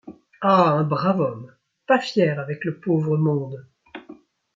Ah! 0.41 0.71
un 0.77 0.83
brave 0.83 1.19
homme, 1.21 1.53
pas 1.85 1.99
fier 1.99 2.39
avec 2.39 2.65
le 2.65 2.79
pauvre 2.79 3.17
monde! 3.17 3.67